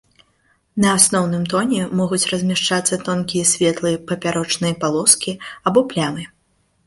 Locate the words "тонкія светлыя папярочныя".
3.09-4.79